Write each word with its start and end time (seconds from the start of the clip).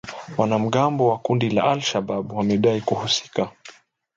Wanamgambo 0.37 1.07
wa 1.07 1.17
kundi 1.17 1.49
la 1.49 1.63
A-Shabaab 1.71 2.31
wamedai 2.33 2.81
kuhusika 2.81 3.51